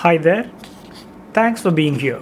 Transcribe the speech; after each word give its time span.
Hi 0.00 0.18
there. 0.18 0.50
Thanks 1.32 1.62
for 1.62 1.70
being 1.70 1.98
here. 1.98 2.20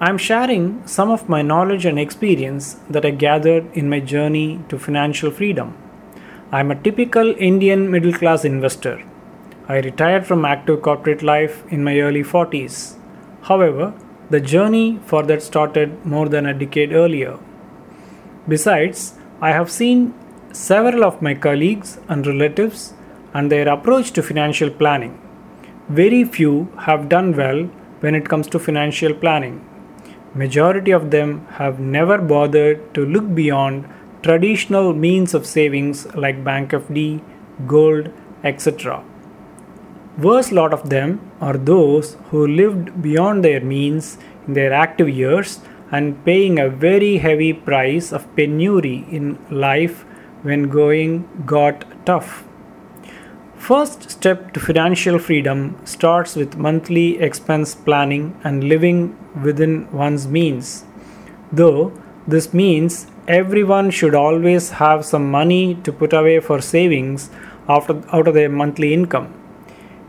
I'm 0.00 0.18
sharing 0.18 0.86
some 0.86 1.10
of 1.10 1.28
my 1.28 1.42
knowledge 1.42 1.84
and 1.84 1.98
experience 1.98 2.76
that 2.88 3.04
I 3.04 3.10
gathered 3.10 3.76
in 3.76 3.90
my 3.90 3.98
journey 3.98 4.60
to 4.68 4.78
financial 4.78 5.32
freedom. 5.32 5.76
I'm 6.52 6.70
a 6.70 6.80
typical 6.80 7.34
Indian 7.38 7.90
middle 7.90 8.12
class 8.12 8.44
investor. 8.44 9.02
I 9.66 9.78
retired 9.78 10.28
from 10.28 10.44
active 10.44 10.80
corporate 10.82 11.24
life 11.24 11.64
in 11.72 11.82
my 11.82 11.98
early 11.98 12.22
40s. 12.22 12.96
However, 13.42 13.92
the 14.30 14.40
journey 14.40 15.00
for 15.06 15.24
that 15.24 15.42
started 15.42 16.06
more 16.06 16.28
than 16.28 16.46
a 16.46 16.54
decade 16.54 16.92
earlier. 16.92 17.36
Besides, 18.46 19.14
I 19.40 19.50
have 19.50 19.72
seen 19.72 20.14
several 20.52 21.02
of 21.02 21.20
my 21.20 21.34
colleagues 21.34 21.98
and 22.08 22.24
relatives 22.24 22.94
and 23.34 23.50
their 23.50 23.68
approach 23.68 24.12
to 24.12 24.22
financial 24.22 24.70
planning. 24.70 25.20
Very 25.88 26.24
few 26.24 26.68
have 26.80 27.08
done 27.08 27.36
well 27.36 27.62
when 28.00 28.16
it 28.16 28.28
comes 28.28 28.48
to 28.48 28.58
financial 28.58 29.14
planning. 29.14 29.64
Majority 30.34 30.90
of 30.90 31.12
them 31.12 31.46
have 31.58 31.78
never 31.78 32.18
bothered 32.18 32.92
to 32.94 33.06
look 33.06 33.32
beyond 33.36 33.88
traditional 34.20 34.92
means 34.92 35.32
of 35.32 35.46
savings 35.46 36.12
like 36.16 36.42
bank 36.42 36.72
FD, 36.72 37.22
gold, 37.68 38.10
etc. 38.42 39.04
Worst 40.18 40.50
lot 40.50 40.72
of 40.72 40.90
them 40.90 41.20
are 41.40 41.56
those 41.56 42.16
who 42.30 42.48
lived 42.48 43.00
beyond 43.00 43.44
their 43.44 43.60
means 43.60 44.18
in 44.48 44.54
their 44.54 44.72
active 44.72 45.08
years 45.08 45.60
and 45.92 46.24
paying 46.24 46.58
a 46.58 46.68
very 46.68 47.18
heavy 47.18 47.52
price 47.52 48.10
of 48.12 48.26
penury 48.34 49.06
in 49.08 49.38
life 49.52 50.04
when 50.42 50.64
going 50.64 51.28
got 51.46 51.84
tough. 52.04 52.42
First 53.66 54.12
step 54.12 54.52
to 54.52 54.60
financial 54.60 55.18
freedom 55.18 55.76
starts 55.84 56.36
with 56.36 56.56
monthly 56.56 57.18
expense 57.18 57.74
planning 57.74 58.40
and 58.44 58.62
living 58.62 59.18
within 59.42 59.90
one's 59.90 60.28
means. 60.28 60.84
Though 61.50 61.92
this 62.28 62.54
means 62.54 63.08
everyone 63.26 63.90
should 63.90 64.14
always 64.14 64.70
have 64.82 65.04
some 65.04 65.28
money 65.32 65.74
to 65.82 65.92
put 65.92 66.12
away 66.12 66.38
for 66.38 66.60
savings 66.60 67.28
after, 67.68 68.00
out 68.12 68.28
of 68.28 68.34
their 68.34 68.48
monthly 68.48 68.94
income. 68.94 69.34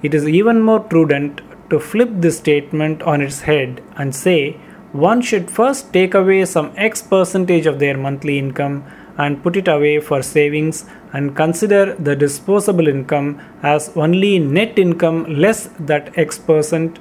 It 0.04 0.14
is 0.14 0.28
even 0.30 0.62
more 0.62 0.80
prudent 0.80 1.42
to 1.72 1.80
flip 1.80 2.10
this 2.14 2.38
statement 2.38 3.02
on 3.02 3.22
its 3.22 3.42
head 3.42 3.82
and 3.96 4.14
say 4.14 4.58
one 4.92 5.24
should 5.24 5.50
first 5.50 5.92
take 5.92 6.14
away 6.14 6.46
some 6.46 6.74
X 6.78 7.02
percentage 7.02 7.66
of 7.66 7.80
their 7.80 7.98
monthly 7.98 8.38
income 8.38 8.84
and 9.18 9.42
put 9.44 9.56
it 9.58 9.68
away 9.68 10.00
for 10.00 10.22
savings 10.22 10.86
and 11.14 11.36
consider 11.36 11.96
the 11.96 12.16
disposable 12.16 12.88
income 12.88 13.42
as 13.64 13.96
only 13.96 14.38
net 14.40 14.78
income 14.78 15.26
less 15.44 15.70
that 15.80 16.18
X 16.18 16.38
percent 16.38 17.00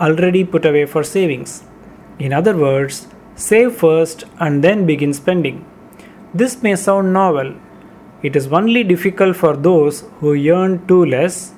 already 0.00 0.44
put 0.44 0.64
away 0.64 0.86
for 0.86 1.02
savings. 1.02 1.62
In 2.18 2.32
other 2.32 2.56
words, 2.56 3.06
save 3.34 3.74
first 3.76 4.24
and 4.38 4.64
then 4.64 4.86
begin 4.86 5.12
spending. 5.12 5.64
This 6.34 6.62
may 6.62 6.76
sound 6.76 7.12
novel. 7.12 7.54
It 8.22 8.36
is 8.36 8.46
only 8.48 8.84
difficult 8.84 9.36
for 9.36 9.56
those 9.56 10.04
who 10.18 10.34
earn 10.52 10.86
too 10.86 11.04
less 11.04 11.54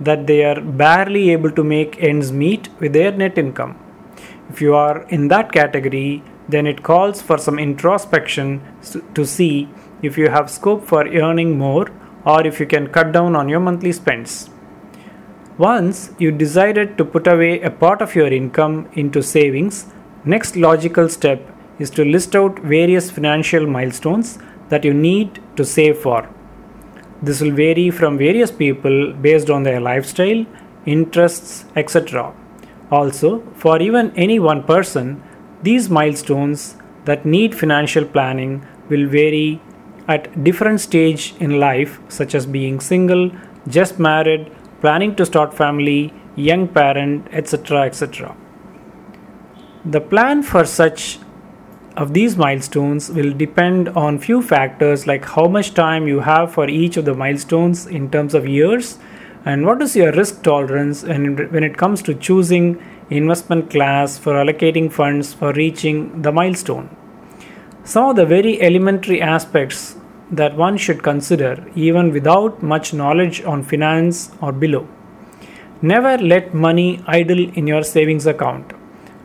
that 0.00 0.26
they 0.26 0.44
are 0.44 0.60
barely 0.60 1.30
able 1.30 1.50
to 1.52 1.64
make 1.64 2.02
ends 2.02 2.32
meet 2.32 2.68
with 2.80 2.92
their 2.92 3.12
net 3.12 3.38
income. 3.38 3.78
If 4.50 4.60
you 4.60 4.74
are 4.74 5.02
in 5.08 5.28
that 5.28 5.52
category, 5.52 6.22
then 6.48 6.66
it 6.66 6.82
calls 6.82 7.22
for 7.22 7.38
some 7.38 7.58
introspection 7.58 8.60
to 9.14 9.24
see 9.24 9.68
if 10.02 10.18
you 10.18 10.28
have 10.28 10.50
scope 10.50 10.86
for 10.86 11.06
earning 11.06 11.56
more 11.58 11.90
or 12.24 12.46
if 12.46 12.60
you 12.60 12.66
can 12.66 12.88
cut 12.88 13.12
down 13.12 13.34
on 13.36 13.48
your 13.48 13.60
monthly 13.60 13.92
spends. 13.92 14.50
Once 15.56 16.12
you 16.18 16.32
decided 16.32 16.98
to 16.98 17.04
put 17.04 17.26
away 17.26 17.60
a 17.60 17.70
part 17.70 18.02
of 18.02 18.14
your 18.14 18.26
income 18.26 18.88
into 18.94 19.22
savings, 19.22 19.86
next 20.24 20.56
logical 20.56 21.08
step 21.08 21.40
is 21.78 21.90
to 21.90 22.04
list 22.04 22.34
out 22.34 22.58
various 22.58 23.10
financial 23.10 23.66
milestones 23.66 24.38
that 24.68 24.84
you 24.84 24.92
need 24.92 25.40
to 25.56 25.64
save 25.64 25.98
for. 25.98 26.28
This 27.22 27.40
will 27.40 27.52
vary 27.52 27.90
from 27.90 28.18
various 28.18 28.50
people 28.50 29.12
based 29.12 29.48
on 29.48 29.62
their 29.62 29.80
lifestyle, 29.80 30.44
interests, 30.86 31.64
etc. 31.76 32.34
Also, 32.90 33.40
for 33.54 33.80
even 33.80 34.12
any 34.16 34.38
one 34.38 34.62
person, 34.62 35.22
these 35.64 35.88
milestones 35.88 36.76
that 37.06 37.24
need 37.24 37.54
financial 37.54 38.04
planning 38.04 38.66
will 38.88 39.06
vary 39.08 39.60
at 40.06 40.44
different 40.44 40.80
stage 40.80 41.34
in 41.40 41.58
life 41.58 41.98
such 42.08 42.34
as 42.34 42.46
being 42.46 42.80
single, 42.80 43.30
just 43.66 43.98
married, 43.98 44.52
planning 44.80 45.14
to 45.16 45.24
start 45.24 45.54
family, 45.54 46.12
young 46.36 46.68
parent, 46.68 47.26
etc. 47.32 47.82
etc. 47.82 48.36
The 49.84 50.00
plan 50.00 50.42
for 50.42 50.64
such 50.64 51.18
of 51.96 52.12
these 52.12 52.36
milestones 52.36 53.10
will 53.10 53.32
depend 53.32 53.88
on 53.90 54.18
few 54.18 54.42
factors 54.42 55.06
like 55.06 55.24
how 55.24 55.46
much 55.46 55.74
time 55.74 56.08
you 56.08 56.20
have 56.20 56.52
for 56.52 56.68
each 56.68 56.96
of 56.96 57.04
the 57.04 57.14
milestones 57.14 57.86
in 57.86 58.10
terms 58.10 58.34
of 58.34 58.48
years 58.48 58.98
and 59.44 59.64
what 59.64 59.80
is 59.80 59.94
your 59.94 60.10
risk 60.12 60.42
tolerance 60.42 61.04
and 61.04 61.38
when 61.52 61.62
it 61.62 61.76
comes 61.76 62.02
to 62.02 62.14
choosing 62.14 62.82
investment 63.10 63.70
class 63.70 64.16
for 64.18 64.34
allocating 64.34 64.90
funds 64.90 65.34
for 65.34 65.52
reaching 65.52 66.22
the 66.22 66.32
milestone. 66.32 66.88
Some 67.84 68.10
of 68.10 68.16
the 68.16 68.24
very 68.24 68.60
elementary 68.62 69.20
aspects 69.20 69.96
that 70.30 70.56
one 70.56 70.76
should 70.78 71.02
consider 71.02 71.64
even 71.74 72.12
without 72.12 72.62
much 72.62 72.94
knowledge 72.94 73.42
on 73.44 73.62
finance 73.62 74.32
or 74.40 74.52
below. 74.52 74.88
Never 75.82 76.16
let 76.16 76.54
money 76.54 77.02
idle 77.06 77.40
in 77.40 77.66
your 77.66 77.82
savings 77.82 78.26
account. 78.26 78.72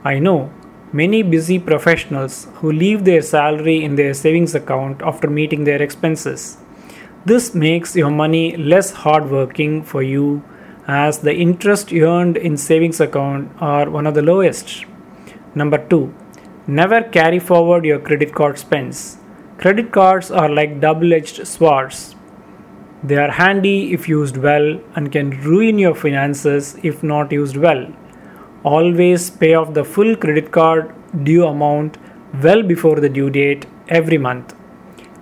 I 0.04 0.20
know 0.20 0.52
many 0.92 1.24
busy 1.24 1.58
professionals 1.60 2.48
who 2.56 2.72
leave 2.72 3.06
their 3.06 3.22
salary 3.22 3.84
in 3.84 3.96
their 3.96 4.14
savings 4.14 4.56
account 4.56 5.02
after 5.02 5.30
meeting 5.30 5.64
their 5.64 5.82
expenses. 5.82 6.58
This 7.26 7.54
makes 7.54 7.96
your 7.96 8.10
money 8.10 8.58
less 8.58 8.92
hardworking 8.92 9.84
for 9.84 10.02
you 10.02 10.44
as 10.98 11.20
the 11.20 11.36
interest 11.36 11.94
earned 11.94 12.38
in 12.38 12.58
savings 12.58 13.00
account 13.00 13.52
are 13.62 13.90
one 13.90 14.08
of 14.08 14.16
the 14.16 14.22
lowest. 14.22 14.86
Number 15.56 15.78
2. 15.78 16.14
Never 16.68 17.02
carry 17.02 17.40
forward 17.40 17.86
your 17.86 18.00
credit 18.00 18.34
card 18.34 18.58
spends. 18.58 19.18
Credit 19.58 19.92
cards 19.92 20.32
are 20.32 20.50
like 20.50 20.80
double-edged 20.80 21.46
swords. 21.48 22.16
They 23.04 23.18
are 23.18 23.32
handy 23.32 23.94
if 23.94 24.10
used 24.10 24.38
well 24.38 24.80
and 24.96 25.12
can 25.12 25.30
ruin 25.42 25.80
your 25.80 25.96
finances 25.96 26.78
if 26.84 27.04
not 27.04 27.32
used 27.32 27.58
well 27.58 27.88
always 28.64 29.30
pay 29.30 29.54
off 29.54 29.74
the 29.74 29.84
full 29.84 30.16
credit 30.16 30.52
card 30.52 30.94
due 31.24 31.46
amount 31.46 31.98
well 32.44 32.62
before 32.62 33.00
the 33.00 33.10
due 33.10 33.30
date 33.30 33.66
every 33.88 34.18
month. 34.18 34.56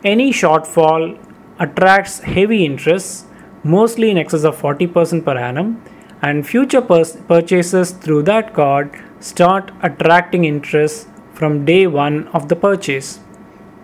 Any 0.03 0.31
shortfall 0.31 1.17
attracts 1.59 2.19
heavy 2.19 2.65
interest, 2.65 3.26
mostly 3.67 4.09
in 4.09 4.17
excess 4.17 4.43
of 4.43 4.59
40% 4.61 5.23
per 5.25 5.37
annum, 5.37 5.81
and 6.21 6.47
future 6.47 6.81
pur- 6.81 7.05
purchases 7.27 7.91
through 7.91 8.23
that 8.23 8.53
card 8.53 8.99
start 9.19 9.71
attracting 9.81 10.45
interest 10.45 11.07
from 11.33 11.65
day 11.65 11.85
one 11.87 12.27
of 12.29 12.49
the 12.49 12.55
purchase. 12.55 13.19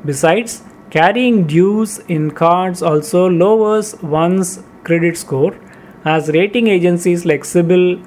Besides, 0.06 0.64
carrying 0.90 1.46
dues 1.48 2.00
in 2.08 2.32
cards 2.32 2.82
also 2.82 3.28
lowers 3.28 3.96
one's 4.02 4.64
credit 4.84 5.18
score 5.18 5.56
as 6.06 6.30
rating 6.30 6.68
agencies 6.68 7.26
like 7.26 7.44
CIBIL 7.44 8.06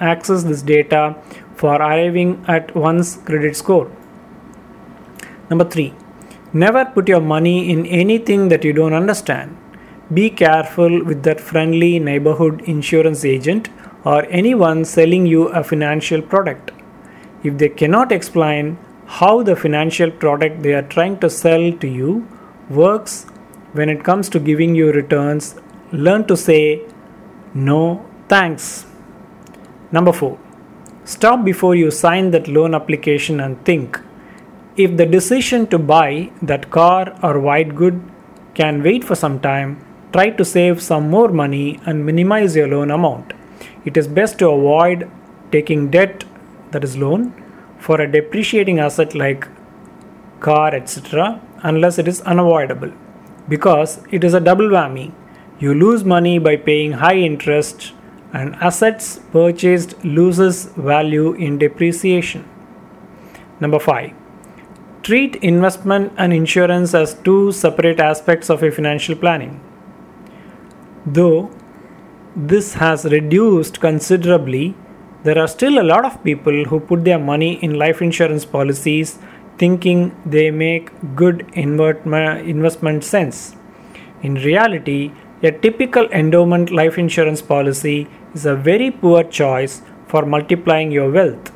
access 0.00 0.42
this 0.44 0.62
data 0.62 1.16
for 1.54 1.74
arriving 1.76 2.44
at 2.48 2.74
one's 2.74 3.16
credit 3.16 3.56
score. 3.56 3.90
Number 5.48 5.64
3. 5.64 5.94
Never 6.52 6.84
put 6.84 7.08
your 7.08 7.20
money 7.20 7.70
in 7.70 7.86
anything 7.86 8.48
that 8.48 8.64
you 8.64 8.72
don't 8.72 8.92
understand. 8.92 9.56
Be 10.12 10.28
careful 10.28 11.04
with 11.04 11.22
that 11.22 11.40
friendly 11.40 12.00
neighborhood 12.00 12.62
insurance 12.62 13.24
agent 13.24 13.68
or 14.04 14.24
anyone 14.26 14.84
selling 14.84 15.24
you 15.24 15.48
a 15.48 15.62
financial 15.62 16.20
product. 16.20 16.72
If 17.44 17.58
they 17.58 17.68
cannot 17.68 18.10
explain 18.10 18.76
how 19.06 19.42
the 19.42 19.54
financial 19.54 20.10
product 20.10 20.62
they 20.62 20.72
are 20.74 20.82
trying 20.82 21.18
to 21.20 21.30
sell 21.30 21.72
to 21.72 21.86
you 21.86 22.26
works 22.68 23.26
when 23.72 23.88
it 23.88 24.02
comes 24.02 24.28
to 24.30 24.40
giving 24.40 24.74
you 24.74 24.90
returns, 24.90 25.54
learn 25.92 26.26
to 26.26 26.36
say 26.36 26.82
no, 27.54 28.04
thanks. 28.28 28.86
Number 29.92 30.12
4. 30.12 30.38
Stop 31.04 31.44
before 31.44 31.74
you 31.74 31.90
sign 31.90 32.30
that 32.32 32.48
loan 32.48 32.74
application 32.74 33.40
and 33.40 33.64
think. 33.64 34.00
If 34.76 34.96
the 34.96 35.06
decision 35.06 35.66
to 35.68 35.78
buy 35.78 36.30
that 36.42 36.70
car 36.70 37.16
or 37.22 37.38
white 37.38 37.74
good 37.74 38.00
can 38.54 38.82
wait 38.82 39.04
for 39.04 39.14
some 39.14 39.40
time, 39.40 39.84
try 40.12 40.30
to 40.30 40.44
save 40.44 40.82
some 40.82 41.08
more 41.10 41.28
money 41.28 41.80
and 41.86 42.04
minimize 42.04 42.56
your 42.56 42.68
loan 42.68 42.90
amount. 42.90 43.32
It 43.84 43.96
is 43.96 44.08
best 44.08 44.38
to 44.40 44.50
avoid 44.50 45.10
taking 45.52 45.90
debt 45.90 46.24
that 46.70 46.84
is 46.84 46.96
loan 46.96 47.32
for 47.78 48.00
a 48.00 48.10
depreciating 48.10 48.78
asset 48.78 49.14
like 49.14 49.48
car 50.40 50.74
etc 50.74 51.40
unless 51.62 51.98
it 51.98 52.08
is 52.08 52.20
unavoidable 52.22 52.92
because 53.48 54.00
it 54.10 54.22
is 54.24 54.32
a 54.32 54.40
double 54.40 54.68
whammy 54.68 55.12
you 55.58 55.74
lose 55.74 56.04
money 56.04 56.38
by 56.38 56.56
paying 56.56 56.92
high 56.92 57.16
interest 57.16 57.92
and 58.32 58.54
assets 58.56 59.20
purchased 59.32 60.02
loses 60.04 60.66
value 60.76 61.32
in 61.32 61.58
depreciation. 61.58 62.48
Number 63.60 63.78
5. 63.78 64.12
Treat 65.02 65.36
investment 65.36 66.12
and 66.16 66.32
insurance 66.32 66.94
as 66.94 67.14
two 67.14 67.52
separate 67.52 68.00
aspects 68.00 68.48
of 68.48 68.62
a 68.62 68.70
financial 68.70 69.16
planning. 69.16 69.60
Though 71.16 71.50
this 72.36 72.74
has 72.74 73.04
reduced 73.04 73.80
considerably, 73.80 74.74
there 75.24 75.38
are 75.38 75.48
still 75.48 75.80
a 75.80 75.88
lot 75.92 76.04
of 76.04 76.22
people 76.22 76.64
who 76.64 76.78
put 76.78 77.04
their 77.04 77.18
money 77.18 77.54
in 77.64 77.74
life 77.74 78.00
insurance 78.00 78.44
policies 78.44 79.18
thinking 79.58 80.14
they 80.24 80.50
make 80.50 80.90
good 81.16 81.44
investment 81.54 83.02
sense. 83.04 83.56
In 84.22 84.34
reality, 84.34 85.12
a 85.42 85.50
typical 85.50 86.06
endowment 86.10 86.70
life 86.70 86.98
insurance 86.98 87.42
policy 87.42 88.06
is 88.34 88.46
a 88.46 88.54
very 88.54 88.90
poor 88.90 89.24
choice 89.24 89.82
for 90.06 90.24
multiplying 90.24 90.90
your 90.92 91.10
wealth. 91.10 91.52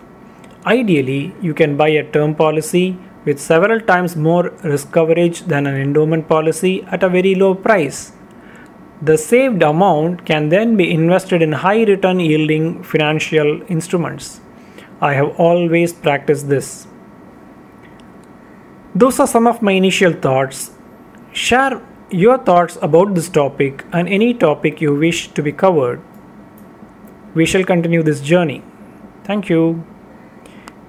Ideally, 0.66 1.34
you 1.40 1.54
can 1.54 1.76
buy 1.76 1.88
a 1.88 2.10
term 2.10 2.34
policy 2.34 2.98
with 3.24 3.38
several 3.38 3.80
times 3.80 4.16
more 4.16 4.50
risk 4.64 4.90
coverage 4.90 5.42
than 5.42 5.66
an 5.66 5.76
endowment 5.76 6.28
policy 6.28 6.82
at 6.90 7.02
a 7.02 7.08
very 7.08 7.34
low 7.34 7.54
price. 7.54 8.12
The 9.06 9.18
saved 9.18 9.62
amount 9.62 10.24
can 10.24 10.48
then 10.48 10.78
be 10.78 10.90
invested 10.90 11.42
in 11.42 11.52
high 11.52 11.82
return 11.84 12.20
yielding 12.20 12.82
financial 12.82 13.60
instruments. 13.68 14.40
I 14.98 15.12
have 15.12 15.38
always 15.38 15.92
practiced 15.92 16.48
this. 16.48 16.86
Those 18.94 19.20
are 19.20 19.26
some 19.26 19.46
of 19.46 19.60
my 19.60 19.72
initial 19.72 20.14
thoughts. 20.14 20.70
Share 21.32 21.82
your 22.08 22.38
thoughts 22.38 22.78
about 22.80 23.14
this 23.14 23.28
topic 23.28 23.84
and 23.92 24.08
any 24.08 24.32
topic 24.32 24.80
you 24.80 24.94
wish 24.94 25.28
to 25.32 25.42
be 25.42 25.52
covered. 25.52 26.00
We 27.34 27.44
shall 27.44 27.64
continue 27.64 28.02
this 28.02 28.22
journey. 28.22 28.62
Thank 29.24 29.50
you. 29.50 29.84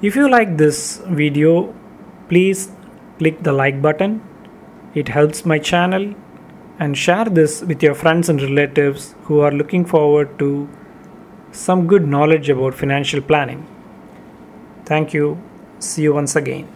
If 0.02 0.16
you 0.16 0.30
like 0.30 0.56
this 0.56 1.02
video, 1.08 1.74
please 2.30 2.72
click 3.18 3.44
the 3.44 3.52
like 3.52 3.82
button. 3.82 4.22
It 4.94 5.10
helps 5.10 5.46
my 5.46 5.60
channel 5.60 6.14
and 6.80 6.98
share 6.98 7.26
this 7.26 7.62
with 7.62 7.82
your 7.82 7.96
friends 7.96 8.30
and 8.30 8.42
relatives 8.42 9.16
who 9.24 9.40
are 9.40 9.52
looking 9.52 9.86
forward 9.86 10.38
to 10.40 10.68
some 11.52 11.88
good 11.88 12.08
knowledge 12.08 12.50
about 12.50 12.74
financial 12.74 13.22
planning. 13.22 13.66
Thank 14.86 15.14
you. 15.14 15.42
See 15.80 16.04
you 16.04 16.14
once 16.14 16.36
again. 16.36 16.75